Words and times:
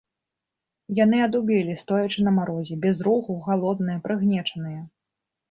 Яны 0.99 1.17
адубелі, 1.25 1.75
стоячы 1.81 2.19
на 2.29 2.33
марозе, 2.39 2.79
без 2.87 3.03
руху, 3.09 3.37
галодныя, 3.51 4.01
прыгнечаныя. 4.09 4.81